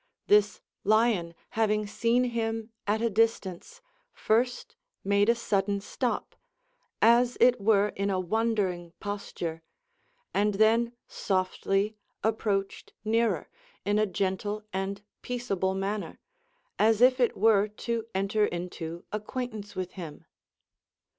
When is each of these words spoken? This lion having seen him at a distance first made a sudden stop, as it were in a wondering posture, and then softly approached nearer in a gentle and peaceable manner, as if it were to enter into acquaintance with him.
This 0.25 0.61
lion 0.83 1.35
having 1.51 1.85
seen 1.85 2.23
him 2.23 2.71
at 2.87 3.03
a 3.03 3.09
distance 3.11 3.81
first 4.11 4.75
made 5.03 5.29
a 5.29 5.35
sudden 5.35 5.79
stop, 5.79 6.35
as 7.03 7.37
it 7.39 7.61
were 7.61 7.89
in 7.89 8.09
a 8.09 8.19
wondering 8.19 8.93
posture, 8.99 9.61
and 10.33 10.55
then 10.55 10.93
softly 11.07 11.95
approached 12.23 12.93
nearer 13.05 13.47
in 13.85 13.99
a 13.99 14.07
gentle 14.07 14.63
and 14.73 15.03
peaceable 15.21 15.75
manner, 15.75 16.19
as 16.79 17.01
if 17.01 17.19
it 17.19 17.37
were 17.37 17.67
to 17.67 18.07
enter 18.15 18.47
into 18.47 19.05
acquaintance 19.11 19.75
with 19.75 19.91
him. 19.91 20.25